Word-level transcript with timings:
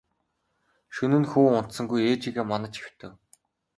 Шөнө 0.95 1.17
нь 1.21 1.29
хүү 1.31 1.45
унтсангүй 1.59 2.01
ээжийгээ 2.11 2.45
манаж 2.47 2.73
хэвтэв. 2.79 3.11